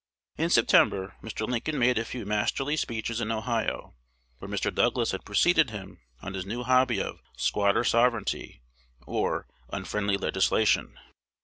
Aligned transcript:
In 0.35 0.49
September 0.49 1.15
Mr. 1.21 1.47
Lincoln 1.47 1.77
made 1.77 1.99
a 1.99 2.05
few 2.05 2.25
masterly 2.25 2.75
speeches 2.75 3.21
in 3.21 3.31
Ohio, 3.31 3.93
where 4.39 4.49
Mr. 4.49 4.73
Douglas 4.73 5.11
had 5.11 5.23
preceded 5.25 5.69
him 5.69 5.99
on 6.23 6.33
his 6.33 6.43
new 6.43 6.63
hobby 6.63 6.99
of 6.99 7.19
"squatter 7.37 7.83
sovereignty," 7.83 8.63
or 9.05 9.45
"unfriendly 9.71 10.17
legislation." 10.17 10.97